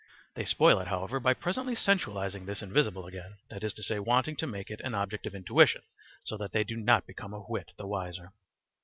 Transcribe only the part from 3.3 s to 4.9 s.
that is to say, wanting to make it